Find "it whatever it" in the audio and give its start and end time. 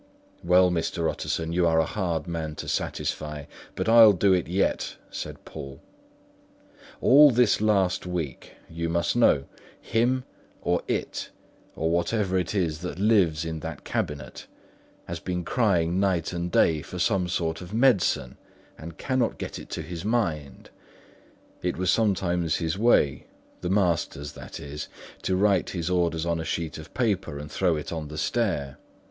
10.87-12.55